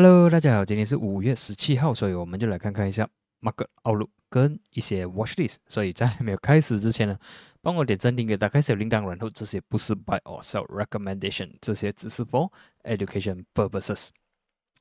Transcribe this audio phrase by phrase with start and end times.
[0.00, 3.04] Hello，大家好，今天是五月十七号，所以我们就来看看一下
[3.40, 5.56] Market Outlook 跟一些 Watch List。
[5.66, 7.18] 所以在没有开始之前呢，
[7.60, 12.48] 帮我点赞、订阅打开小铃铛，然后这些不是 Buy or Sell Recommendation，这些只是 For
[12.84, 14.10] Education Purposes。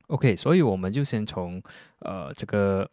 [0.06, 1.64] OK，所以我们就先从
[2.02, 2.88] 呃这个。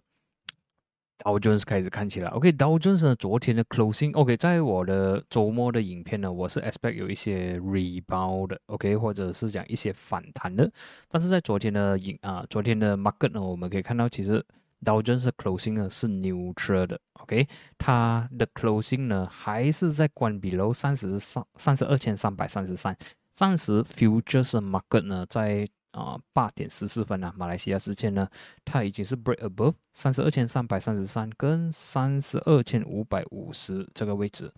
[1.19, 10.69] Dow Jones 开始看起来，OK，Dow Jones 呢，昨天的 closing，OK，在我的周末的影片呢，我是 expect 有一些 rebound，OK，或者是讲一些反弹的，
[11.09, 14.45] 但是在昨天的影啊，昨天的 market 呢，我们可以看到，其实
[14.85, 17.47] Dow Jones 的 closing 呢是 neutral 的，OK，
[17.79, 22.97] 它的 closing 呢还是在关闭楼三十三三十二千三百三十三，
[23.31, 25.69] 暂时 futures market 呢在。
[25.95, 28.29] 啊，八点十四分啊，马来西亚时间呢，
[28.65, 34.53] 它已经是 break above 三十二千三百三十三跟三十二千五百五十这个位置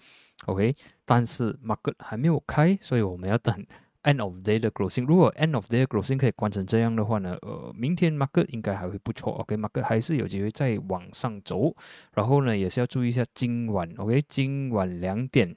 [0.46, 3.54] ，OK，但是 market 还没有开，所以我们要等
[4.04, 5.04] end of day 的 closing。
[5.04, 11.76] 如果 end of day 的 closing 可以关成这样的话呢，呃，明天 market 应该还会不错，OK，market 还是有机会再往上走，
[12.14, 15.54] 然后呢，也是要注意一下今晚，OK，今晚两点。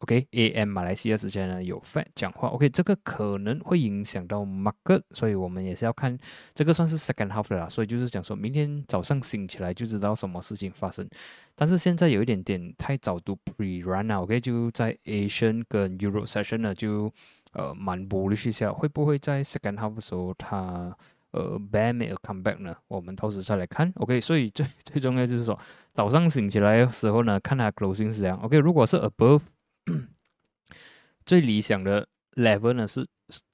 [0.00, 6.16] OK，AM 马来西亚时间呢有 Fed 讲话，OK，这个可能会影响到 Market，所以我们也是要看
[6.54, 11.08] 这个算是 Second Half 啦，所以就是讲说明天早上醒起来就知道什么事情发生，
[11.54, 17.10] 但是现在有一点点太早读 Pre Run 啊，OK，就在 Asian 跟 Euro Session 呢就
[17.52, 20.94] 呃蛮 bullish 一下，会不会在 Second Half 的时候它
[21.30, 22.76] 呃 Bear make a comeback 呢？
[22.88, 25.58] 我们到时再来看，OK，所以最最重要就是说
[25.94, 29.40] 早上醒起来的时候呢，看它 Closing 是怎样，OK，如果是 Above。
[31.24, 33.06] 最理想的 level 呢是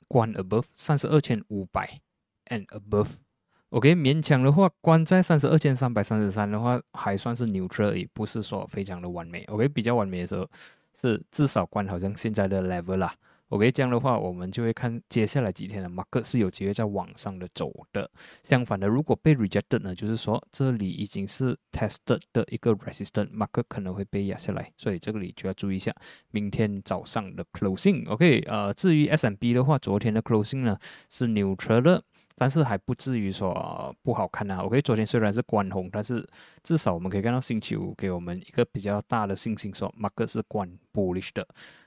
[0.09, 2.01] 关 above 三十二千五百
[2.47, 10.49] and above，OK，勉强的话关在三十二千三百三十三的话还算是 neutral，也不是说非常的完美，OK，比较完美的时候
[10.95, 13.15] 是至少关好像现在的 level 啦。
[13.53, 18.11] OK，这样的话，我们就会看接下来几天的 market 是有机会在往上的走的。
[18.43, 25.95] 相反的，如果被 rejected 呢，就是说这里已经是 tested 的一个 resistance，market 可能会被压下来，所以这个里就要注意一下
[26.31, 28.09] 明天早上的 closing。
[28.09, 30.79] OK，呃，至于 S&P 的话，昨天的 closing 呢
[31.11, 32.03] 是 neutral 的，
[32.37, 34.61] 但是还不至于说不好看啊。
[34.61, 36.27] OK，昨天虽然是关红，但是
[36.63, 41.47] 至少我们可以看到星期五给我们一个比较大的信心，说 market 是关 bullish 的。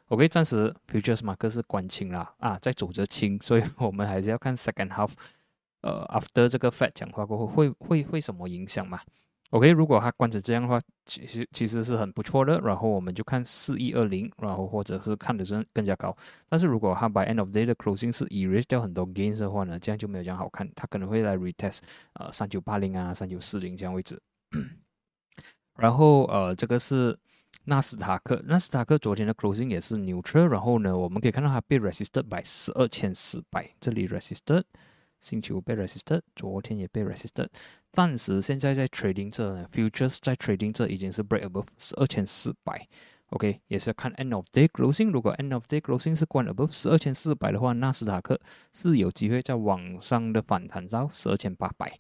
[0.10, 5.12] OK，暂时 futures market 是关清了啊，在走着清， 所以我们还是要看 second half，
[5.82, 9.00] 呃，after 这个 Fed 讲话过后会会会什么影响嘛
[9.50, 16.16] ？OK，如果它关成这样的话，其实其实是很不错的，然后我们就看四一二零，然后或者是看的是更加高。
[16.48, 21.80] 但是如果它 by end of day 的 closing 是 erase 掉很多 gains 的话呢，这样就没有这样好看，它可能会来 retest，
[22.14, 24.22] 呃，三九八零啊，三九四零这样位置。
[25.78, 27.18] 然后呃，这个是。
[27.68, 34.64] 纳斯达克，纳斯达克昨天的 closing 也是 neutral，然后呢，我们可以看到它被 resisted by 十二千四百，这里 resisted，
[35.20, 37.48] 星期五被 resisted，昨天也被 resisted，
[37.92, 42.88] 暂时现在在 trading 这，futures 在 trading 这已经是 break above 十二千四百
[43.32, 48.40] ，OK，也是要看 end of day closing，如果 end of day closing 是关 above 十二千四百的话，纳斯达克
[48.72, 51.98] 是有机会在网上的反弹到十二千八百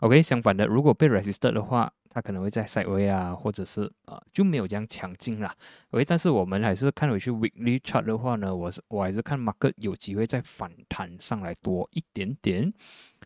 [0.00, 5.54] ，OK，相反的，如果被 resisted 的话，它可能会在赛位啊，或者是呃就没有这样强劲啦。
[5.90, 12.72] OK，但是我们还是看回去 weekly chart 的话呢，我是我还是看 market 有机会再反弹上来多一点点。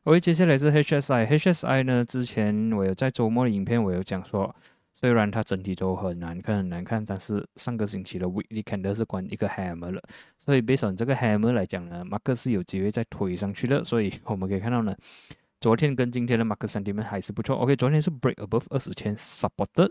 [0.04, 4.54] OK，接下来是 HSI，HSI 呢，之前我有在周末的影片我有讲说，
[4.92, 10.02] 虽然它整体都很难看很难看，但是上个星期的 weekly candle 是关一个 hammer 了，
[10.36, 14.94] 所以 based on 这个 hammer 来讲呢，market 是有机会再推上去的，所以 我们可以看到呢。
[15.64, 17.56] 昨天跟今天的马克三点面还是不错。
[17.56, 19.90] OK，昨天是 break above 二十千 supported，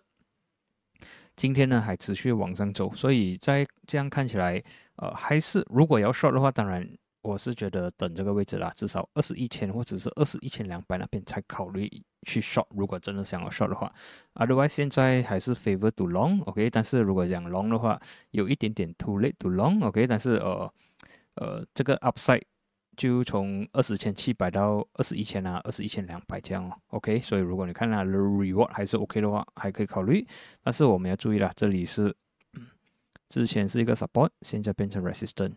[1.35, 4.63] 今天呢还持续往上走，所以在这样看起来，
[4.97, 6.87] 呃，还是如果要 short 的话，当然
[7.23, 11.89] 我是觉得等这个位置啦，至少二十一千或者是二十一千两百那边才考虑
[12.27, 12.67] 去 short。
[12.69, 13.91] 如果真的想要 short 的话
[14.35, 16.43] ，otherwise 现在还是 favor to long。
[16.43, 19.83] OK，但是如果讲 long 的话，有一点点 too late to long。
[19.83, 20.71] OK，但是呃
[21.33, 22.43] 呃这个 upside。
[22.95, 26.77] 就从二十千七百到二十一千啊，二十一千两百这样哦。
[26.87, 30.25] OK，所以如果你看它的 reward 还是 OK 的话，还可以考虑。
[30.61, 32.15] 但是我们要注意了，这里是
[33.29, 35.53] 之前是一个 support，现在变成 resistance。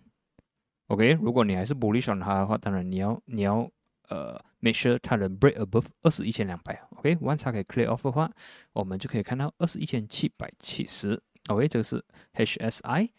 [0.88, 3.70] OK，如果你还是 bullish on 它的话，当然你要你要
[4.08, 6.80] 呃 make sure 它的 break above 二十一千两百。
[6.96, 8.30] OK，once 它可以 clear off 的话，
[8.72, 11.20] 我们就可以看到二十一千七百七十。
[11.48, 12.04] OK，这个是
[12.34, 13.10] HSI。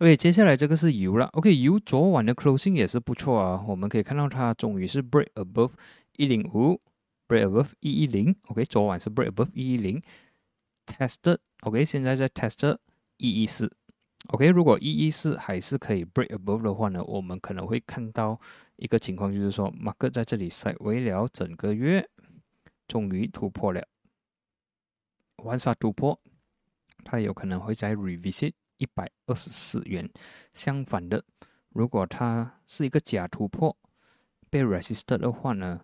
[0.00, 1.26] OK，接下来这个是油了。
[1.32, 5.72] OK，油昨晚的 closing 也是不错啊，我们可以看到它终于是 break above
[6.16, 6.80] 一零五
[7.26, 8.32] ，break above 一一零。
[8.46, 10.00] OK，昨晚是 break above 一一零
[10.86, 11.38] ，tested。
[11.62, 12.76] OK，现在在 test
[13.16, 13.72] 一一四。
[14.28, 18.40] OK，如果一一四还是可以 break above 的话呢，我们可能会看到
[18.76, 22.08] 一个情况，就是说马克在这里 side 了整个月，
[22.86, 23.84] 终于突破了，
[25.38, 26.20] 完杀突破，
[27.02, 30.08] 它有可能会在 revisit 一百二十四元。
[30.52, 31.22] 相反的，
[31.68, 33.76] 如果它是一个假突破，
[34.50, 35.80] 被 resisted 的话呢，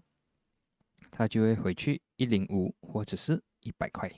[1.10, 4.10] 它就会回去一零五或者是一百块。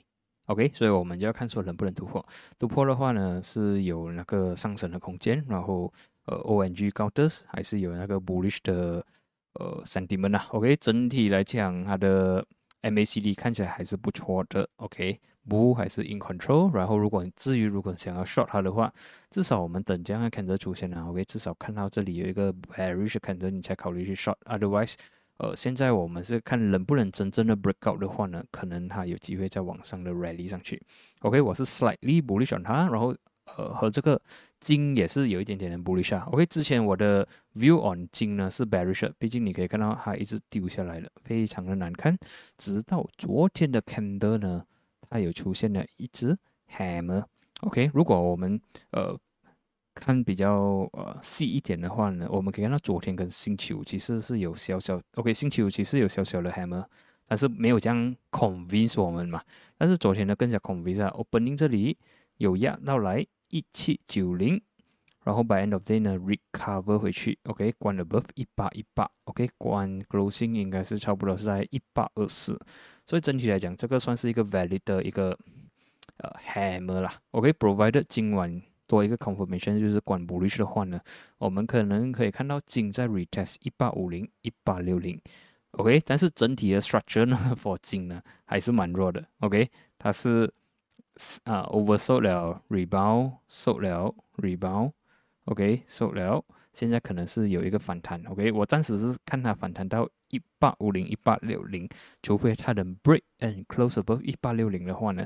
[0.45, 2.25] OK，所以我们就要看说能不能突破。
[2.57, 9.05] 突破的话呢，是有那个上升的空间，然后呃 ONG G�ERS 还是有那个 bullish 的
[9.55, 10.47] 呃 sentiment 啊。
[10.51, 12.47] OK，整体来讲，它的
[12.81, 14.69] MACD 看起来还是不错的。
[14.77, 16.73] OK，不还是 in control。
[16.73, 18.93] 然后如果你至于如果想要 short 它的话，
[19.29, 24.35] 至少我们等这样的 candle 出现了，OK，至少看到这里有一个 bearish candle，你才考虑去 short。
[24.45, 24.95] Otherwise，
[25.37, 30.81] 呃，现在我们是看能不能真正的 break out 的话呢，可能它有机会在往上的 rally 上去。
[31.21, 33.15] OK，我是 slightly bullish on 它，然后
[33.55, 34.19] 呃和这个
[34.59, 36.27] 金也是有一点点的 bullish 啊。
[36.31, 42.17] OK，之前我的 view on 金呢是 bearish，毕竟你可以看到它一直丢下来了，非常的难看。
[42.57, 44.65] 直到昨天的 candle 呢，
[45.09, 46.37] 它有出现了一只
[46.71, 47.23] hammer。
[47.61, 48.59] OK，如果我们
[48.91, 49.17] 呃。
[49.99, 56.85] 看比较呃细一点的话呢，我们可以看到昨天跟星期五其实是有小小 OK，星期五其实有小小的 hammer，
[57.25, 59.41] 但是没有这样 convince 我们嘛。
[59.75, 61.97] 但是昨天呢更加 convince 啊，opening 这里
[62.37, 64.61] 有压到来一七九零，
[65.27, 72.57] 然后 by end of day 呢 recover 回去，OK，关 above 一八一八，OK，关 closing 应该是差不多是在一八二四，
[73.05, 75.37] 所以整体来讲，这个算是一个 valid 的一个
[76.19, 78.61] 呃 hammer 啦，OK，provided 今晚。
[78.89, 80.97] 多一个 confirmation 就是关不利的话呢，
[81.39, 85.19] 我们可能可以看到金在 retest 一八五零、一八六零
[85.71, 89.69] ，OK，但是整体的 structure 呢，for 金呢还是蛮弱的，OK，
[89.99, 90.49] 它是
[91.43, 94.93] 啊 oversold 了 rebound，sold 了 rebound
[95.47, 101.87] rebound，OK，sold 了，现在可能是有一个反弹，OK，我暂时是看它反弹到一八五零、一八六零，
[102.21, 105.25] 除非它能 break and close above 一八六零的话呢。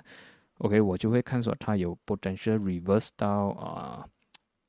[0.60, 4.08] OK，我就会看说它有 potential reverse 到啊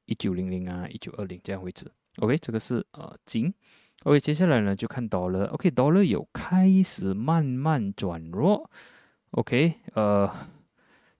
[0.06, 1.90] 一九零零啊一九二零这样为止。
[2.18, 3.52] OK，这个是呃金。
[4.04, 5.44] OK，接下来呢就看 dollar。
[5.48, 8.70] OK，dollar 有开始慢慢转弱。
[9.32, 10.30] OK，呃，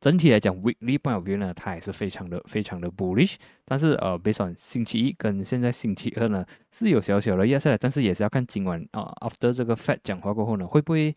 [0.02, 3.36] 整体来讲，weekly point of view 呢，它还是非常的非常的 bullish。
[3.64, 11.14] 但是呃，base on 星期一跟现在星期二呢是有小小的压下来，但是也是要看今晚啊 after 这个 Fed 讲话过后呢，会不会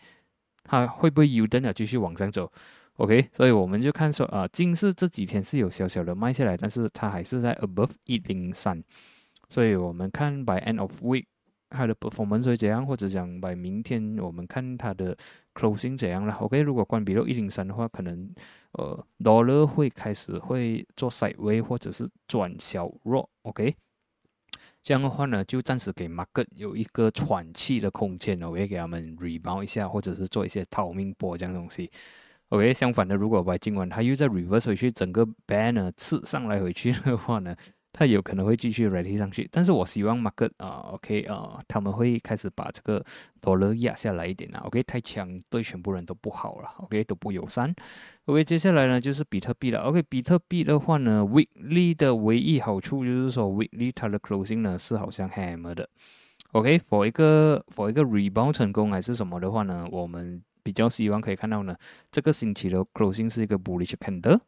[0.64, 2.52] 它会不会 U 登啊继续往上走
[2.98, 8.84] ？OK，所以我们就看说啊，金是这几天是有小小的卖下来，但是它还是在 above 一零三，
[9.50, 11.26] 所以我们看 by end of week
[11.76, 15.16] 它的 performance 会怎样，或者讲 by 明天我们看它的
[15.54, 16.34] closing 怎样了。
[16.36, 18.34] OK，如果关闭到一零三的话，可能
[18.72, 23.30] 呃 dollar 会开始会做 sideway 或者是转小弱。
[23.44, 23.76] OK，
[24.82, 31.92] 这样的话呢，就暂时给 market 有一个喘气的空间了我也给他们 rebound 一下，或者是做一些逃命波这样东西。
[32.50, 37.56] OK，相反的，如果把今晚它又在 reverse 回去，整个 banner 刺上来回去的话呢，
[37.98, 39.48] 它有可能会继续 ready 上去。
[39.50, 43.02] 但是我希望 market 啊，OK 啊，他们会开始把这个
[43.40, 44.64] dollar 压下来一点啊。
[44.66, 47.74] OK，太强对全部人都不好了，OK 都不友善。
[48.26, 49.80] OK，接下来呢就是比特币了。
[49.80, 55.90] OK，比特币的话呢，weekly 的唯一好处就是说 weekly 它的 closing 呢是好像 hammer 的。
[56.52, 60.44] OK，for 一个 for 一个 rebound 成功还是什么的话呢，我们。
[60.66, 61.76] 比较希望可以看到呢，
[62.10, 64.40] 这个星期的 closing 是一个 bullish candle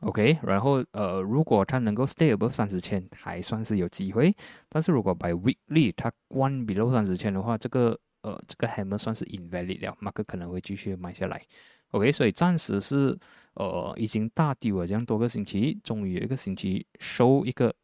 [0.00, 4.34] OK，然后呃，如果它能够 stay above 三十千，还算是有机会。
[4.68, 11.42] 但是如果 by weekly 它关 below 三十千的话，这个呃这个 hammer 算是 invalid 了，mark 可能会继续买下来。
[11.90, 13.18] OK，所以暂时是
[13.54, 17.74] 呃已经大丢了这样多个星期，终于有一个星期收一个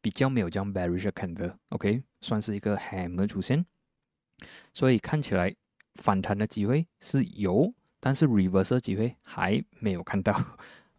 [0.00, 3.64] 比较没有这样 bearish candle，OK，算是一个 hammer 出现，
[4.72, 5.54] 所以看起来。
[5.96, 10.32] 反弹的机会是有，但是 reverse 的机会还没有看到。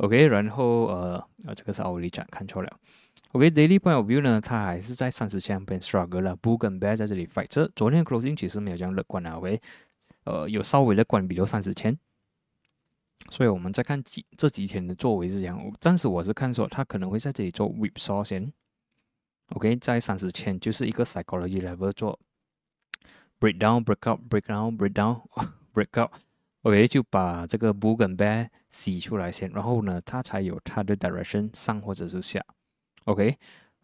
[0.02, 2.80] OK，然后呃呃，这个是奥利讲看错了。
[3.34, 7.46] OK，daily point of view 呢，它还是在三十千边 struggle 了，bull 跟 bear 在这里 fight。
[7.50, 9.38] 这昨天 closing 其实没有这样乐观啊。
[9.38, 9.62] OK，
[10.24, 11.96] 呃，有稍微乐观比如三十千。
[13.30, 18.52] 所以我们再看几这几天的作为是这样，暂时我是看说它可能会在这里做 whip saw 先。
[19.50, 22.20] OK，在三十千就是一个 psychology level 做。
[23.40, 25.22] breakdown breakout breakdown breakdown
[25.74, 26.10] breakout
[26.64, 32.40] OK 就把这个 bull 跟 bear 洗出来先，然后呢，它才有它的 direction 上或者是下
[33.06, 33.36] ，OK，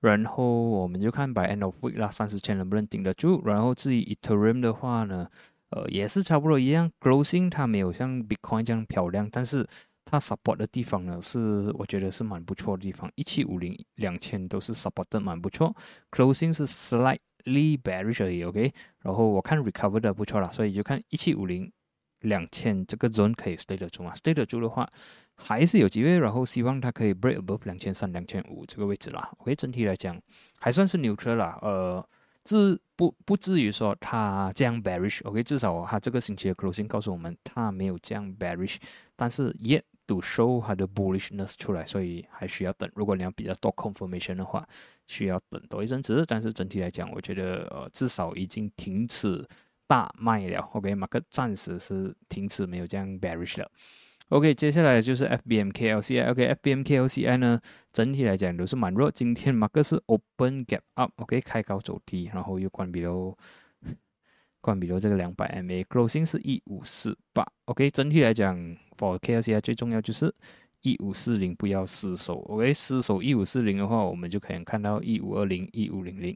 [0.01, 3.43] 然后我们就看 by end of week 啦，三十千能不能顶得住？
[3.47, 5.27] 然后至于 Ethereum 的话呢，
[5.71, 9.67] 呃，也是差不多一样，closing 它没有像 Bitcoin 这样漂亮，但是
[10.05, 15.75] 它 support 的地方呢，是我觉得是蛮不错的地方，一七五零两千都是 support 的蛮不错
[16.11, 21.69] ，closing 是 slightly bearish 而已，OK，然后我看 recover 的不错了，所以就看一七五零
[22.21, 24.89] 两千这个 zone 可以 stay 得住嘛，stay 得住的话
[25.35, 30.19] 还是有机会，然后希望它可以 break above 两千三两千五这个位置啦，OK，整体来讲
[30.59, 32.07] 还算是 neutral 啦，呃。
[32.43, 38.77] 至不不至于说它这样 bearish，OK，至少它这个星期的 closing 告诉我们它没有这样 bearish，
[39.17, 42.89] 但是 yet to show 它的 bullishness 出来，所以还需要等。
[42.95, 44.65] 如果你要比较多 confirmation 的话，
[45.07, 46.23] 需要等多一阵子。
[46.25, 49.45] 但是整体来讲，我觉得呃至少已经停止
[49.87, 53.71] 大卖了，OK，马克暂时是停止没有这样 bearish 了。
[54.29, 56.29] OK，接下来就是 FBMKLCI。
[56.31, 57.61] OK，FBMKLCI 呢，
[57.93, 59.09] 整体来讲都是蛮弱。
[59.09, 63.37] 今天马克是 Open Gap Up，OK，开高走低，然后又关闭了，
[64.59, 67.47] 关闭了这个两百 MA，Closing 是一五四八。
[67.65, 68.57] OK，整体来讲
[68.97, 70.35] ，For KLCI 最重要就是
[70.81, 72.39] 一五四零不要失守。
[72.49, 76.35] OK，失守一五四零的话，我们就可以看到一五二零、一五零零。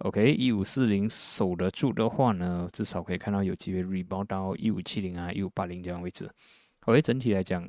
[0.00, 6.30] OK，一五四零守得住的话呢，至少可以看到有机会 rebound 到一五七零啊、一五八零这样位置。
[6.86, 7.68] OK，整体来讲，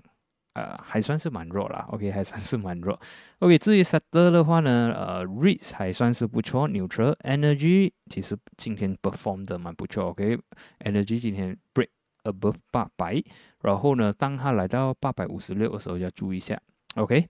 [0.53, 1.85] 呃，还算是蛮弱啦。
[1.91, 2.97] OK， 还算是蛮弱。
[3.39, 10.05] OK，至于 s a t e r 的话呢，呃，REITs 还算是不错，Neutral Energy 其实今天 perform 的蛮不错。
[10.05, 11.89] OK，Energy 今天 break
[12.23, 13.21] above 八百，
[13.61, 16.57] 然后呢，当它来到八百五十六的时候要注意一下。
[16.95, 17.27] OK，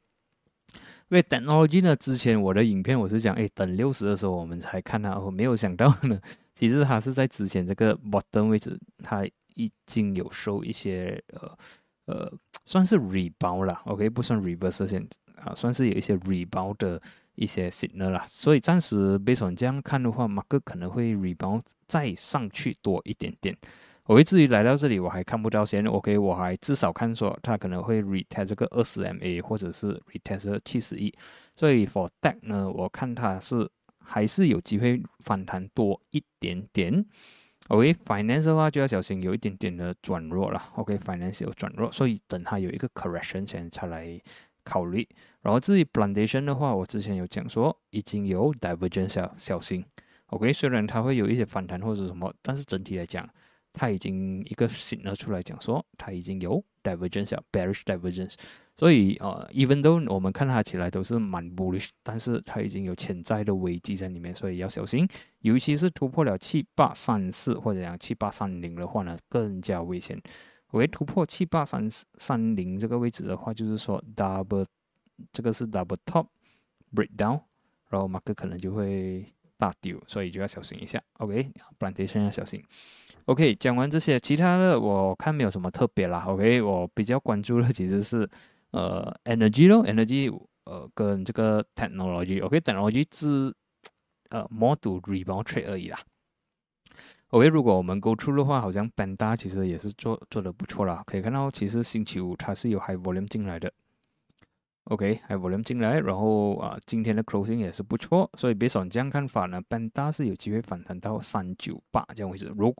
[1.11, 6.19] 因为 Technology 呢，之前我的影片我是讲，哎，等六十的时候我们才看它，我没有想到呢，
[6.55, 9.23] 其实它是在之前这个 bottom 位置，它。
[9.55, 11.57] 已经有收一些呃
[12.05, 16.99] 呃，算是 rebound 了，OK，不算 reverse 线啊，算是有一些 rebound 的
[17.35, 18.25] 一些 signal 啦。
[18.29, 23.55] 所以暂时 based on 这样看的话，马克可能会 rebound 再上去多一点点。
[24.11, 31.13] 我至于来到这里，我还看不到先，OK，我还至少看说它可能会 retest 这个二十 MA 或者是 retest 七十一。
[31.55, 33.65] 所以 for that 呢，我看它是
[34.03, 37.05] 还是有机会反弹多一点点。
[37.69, 40.61] OK，finance 的话就要小心，有一点点的转弱了。
[40.75, 44.19] OK，finance 有转弱，所以等它有一个 correction 前才来
[44.65, 45.07] 考虑。
[45.39, 49.85] 然后至于 plantation 的话，我之前有讲说已经有 divergence，小心。
[50.25, 53.25] OK，虽然它会有一些反弹或者什么，但是整体来讲。
[53.73, 58.35] 它已经一个醒了出来讲说，它已经有 divergence，bearish divergence，
[58.75, 65.07] 所以呃，even though 我们看它起来都是蛮 bullish，但是它已经有潜在的危机在里面，所以要小心。
[65.39, 70.21] 尤其是突破了七八三四或者讲七八三零的话呢，更加危险。
[70.67, 71.87] OK，突破七八三
[72.17, 74.65] 三零这个位置的话，就是说 double
[75.31, 76.27] 这个是 double top
[76.93, 77.41] breakdown，
[77.89, 79.25] 然后马克可能就会
[79.57, 81.01] 大丢，所以就要小心一下。
[81.19, 82.63] OK，plantation 要小心。
[83.25, 86.23] OK，讲完这些，其他的我看没有什么特别啦。
[86.27, 88.29] OK，我比较关注的其实是
[88.71, 90.31] 呃 energy 咯，energy
[90.65, 92.43] 呃跟这个 technology。
[92.43, 93.53] OK，technology 只
[94.29, 95.99] 呃 model rebound trade 而已啦。
[97.29, 101.01] OK，如果我们 go through 的话，好像 Banda 其实也是做做的不错啦。
[101.05, 103.71] 可以看到，其实星期五它是有 high volume 进来的。
[104.85, 112.51] OK，还 volume 进来，然后啊，今天的 closing 也是不错，所以别说这样看法呢，b a n d a 是有机会反弹到三九八这样位置。
[112.57, 112.75] 如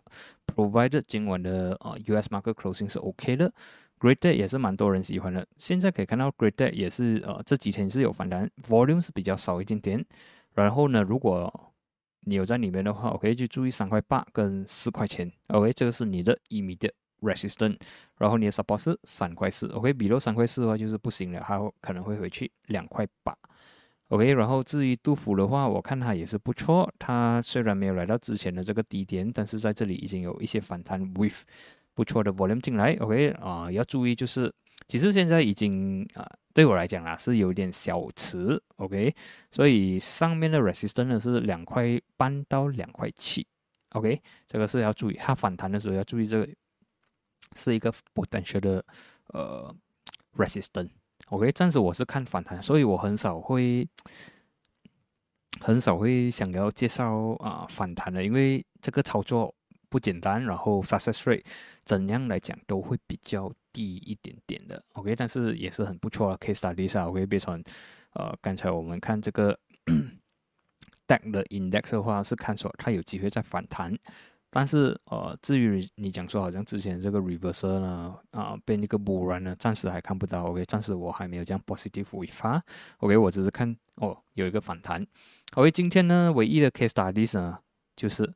[0.48, 3.54] provided 今晚的啊 US market closing 是 OK 的
[4.00, 5.46] ，Great Day 也是蛮多人喜欢的。
[5.58, 10.04] 现在可以看到 Great Day 也是呃这几天是有反弹，volume 是比较少一点点。
[10.54, 11.72] 然后呢，如果
[12.26, 15.32] 你有在里面的话，我可以去注意三块八跟四块钱。
[15.48, 16.92] OK，这个是你的 immediate。
[17.22, 17.78] resistant，
[18.18, 23.36] 然后你的 support 是三块四，OK，比如三块四的话就是不行了，它可能会回去两块八
[24.10, 31.44] ，OK，然后至于杜甫的话，我看它也是不错，它虽然没有来到之前的这个低点，但是在这里已经有一些反弹 with
[31.94, 34.52] 不错的 volume 进来，OK，啊，要注意就是，
[34.88, 39.14] 其实现在已经啊，对我来讲啊是有点小迟，OK，
[39.52, 43.46] 所以上面的 resistant 呢是两块半到两块七
[43.92, 46.48] ，OK，这个是要注意，它反弹的时候要注意这个。
[47.56, 48.86] 是一个 potential 的
[49.28, 49.76] 呃
[50.36, 53.88] resistance，OK，暂时我是看反弹，所以我很少会
[55.60, 59.54] 很少会想要介绍啊反弹的，因为这个操作
[59.90, 61.44] 不简单，然后 success rate
[61.84, 67.62] 怎样来讲都会比较低一点点的，OK，但是也是很不错的 case study 啊，OK，变成
[68.14, 69.58] 呃刚才我们看这个
[71.08, 73.98] DAX 的 index 的话，是看说它有机会再反弹。
[74.54, 80.44] 但是，呃，至于你讲说好像之前这个 reverser 呢，啊，被那个 b u r n 呢，暂时还看不到。
[80.44, 82.62] OK，暂时我还没有这样 positive 回发。
[82.98, 85.08] OK，我只是看哦，有一个反弹。
[85.54, 87.60] OK，今天呢，唯一的 case studies 呢，
[87.96, 88.30] 就是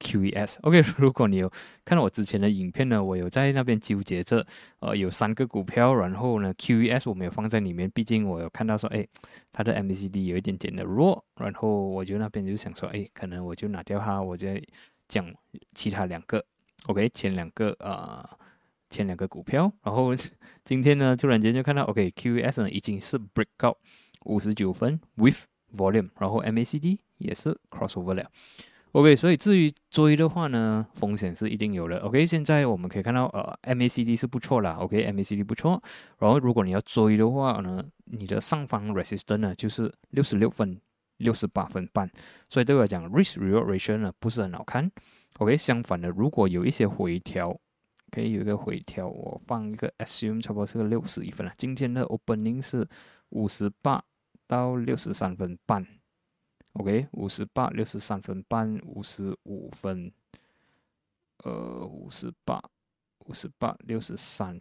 [0.00, 0.56] QES。
[0.62, 1.52] OK， 如果你有
[1.84, 4.46] 看到我之前的影片呢，我有在那边纠结着，
[4.78, 9.06] 呃，有三个股票，然后呢 QES 我没有放在里面，毕竟我有看到说，哎，
[9.52, 14.62] 它的 MACD 有一点点的弱，然后我就那边就想说，哎，可能我就拿掉它，我再
[15.08, 15.32] 讲
[15.74, 16.44] 其他两个。
[16.86, 18.24] OK，前两个呃，
[18.90, 20.14] 前两个股票，然后
[20.64, 23.76] 今天呢，突然间就看到 OK，QES 呢已经是 break out
[24.24, 25.44] 五十九分 with
[25.74, 28.30] volume，然后 MACD 也是 crossover 了。
[28.92, 31.98] OK，所以至于追的话呢，风险是一定有的。
[31.98, 35.82] OK，现在我们可以看到呃 MACD 是不错啦 OK，MACD 不错。
[36.18, 40.80] 然后如果你要追的话呢，你的上方 resistance 呢就是六十六分、
[41.18, 42.10] 六十八分半。
[42.48, 44.90] 所以对我来讲，risk reward ratio 呢不是很好看。
[45.38, 47.58] OK，相反的，如果有一些回调，
[48.10, 51.52] 可以有一个回调，我放一个 assume 差不多是个六十一分了。
[51.58, 52.88] 今天的 opening 是
[53.30, 54.02] 五十八
[54.46, 55.86] 到六十三分半。
[56.72, 60.12] OK，五十八六十三分半，五十五分，
[61.44, 62.62] 呃，五十八
[63.26, 64.60] 五十八六十三。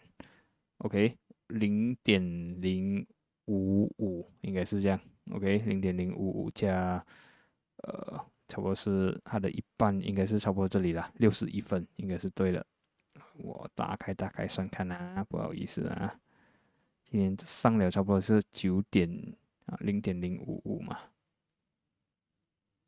[0.80, 2.22] OK，零点
[2.62, 3.06] 零
[3.48, 5.00] 五五应该是这样。
[5.32, 7.06] OK，零点零五五加
[7.78, 8.26] 呃。
[8.48, 12.64] 差不多是它的一半，应该是差不多这里了，六十一分应该是对的。
[13.40, 16.16] 我打开打开算看啊，不好意思啊，
[17.06, 19.10] 今天上了差不多是九点
[19.66, 20.96] 啊，零点零五五嘛。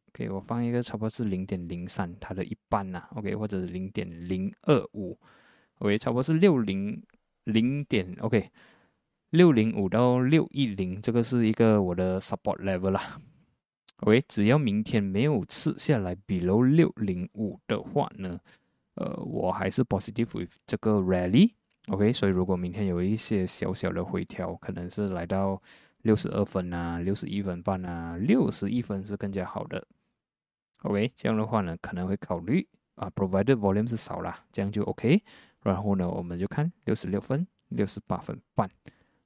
[0.10, 3.10] OK，我放一个差不多是零点零三，它的一半呐。
[3.15, 5.20] OK，或者是零点零二五。
[5.79, 7.03] OK，差不多是六零
[7.46, 8.51] 零点 OK，
[9.31, 13.19] 六零五到六一零，这个是一个我的 support level 啦。
[13.98, 18.39] OK，只要明天没有吃下来 below 六零五的话呢，
[18.96, 21.51] 呃，我还是 positive with 这个 rally。
[21.88, 25.62] OK，所以如果明天有一些小小的回调，可能是来到
[26.03, 29.86] 六十二分啊、六十一分半啊、六十一分是更加好的。
[30.84, 32.65] OK，这样的话呢，可能会考虑
[32.96, 35.22] 啊，provided volume 是少啦，这样就 OK。
[35.63, 38.69] 然后呢，我们就看六十六分、六十八分半。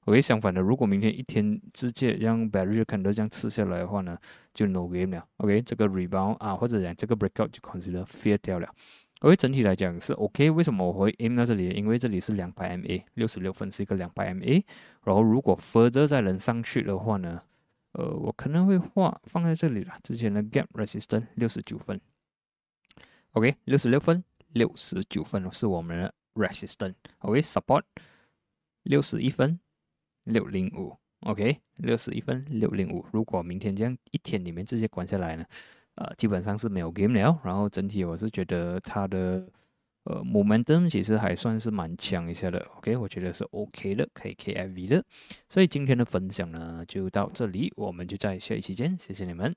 [0.06, 4.18] OK，相反的，如果明天一天直接将 barrier 看到这样吃下来的话呢，
[4.52, 5.24] 就 no game 了。
[5.38, 8.68] OK，这个 rebound 啊，或者讲这个 breakout 就 consider fail 掉了。
[9.20, 10.50] OK，整体来讲是 OK。
[10.50, 11.70] 为什么我会 aim 到这里？
[11.70, 14.64] 因为这里是两百 MA，六十六分是一个两百 MA。
[15.04, 17.40] 然后如果 further 再能上去的话呢，
[17.92, 19.94] 呃，我可能会画放在这里了。
[20.02, 22.02] 之前的 gap resistance 六十九分。
[23.34, 24.24] OK，六十六分，
[24.54, 26.96] 六十九分是我们的 resistance。
[27.20, 27.84] OK，support
[28.82, 29.60] 六十一分。
[30.26, 33.06] 六零五，OK，六十一分，六零五。
[33.12, 35.46] 如果明天这样一天里面直接关下来呢，
[35.96, 37.40] 呃，基本上是没有 game 了。
[37.44, 39.46] 然后整体我是觉得它的
[40.04, 45.04] 呃 momentum 其实还算是蛮强一下的，OK，我觉得是 OK 的，可以 KIV 的。
[45.50, 49.56] 所以今天的分享呢就到这里，我们就在下一期见，谢谢你们，